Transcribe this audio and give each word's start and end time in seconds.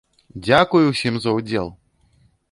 Дзякуй 0.45 0.87
усім 0.91 1.19
за 1.25 1.33
ўдзел! 1.37 1.67